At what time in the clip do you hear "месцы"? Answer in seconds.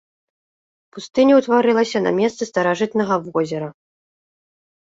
2.21-2.43